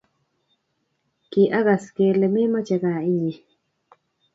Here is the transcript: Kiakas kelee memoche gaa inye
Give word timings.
Kiakas 1.31 1.85
kelee 1.95 2.33
memoche 2.35 2.77
gaa 2.83 2.99
inye 3.09 3.33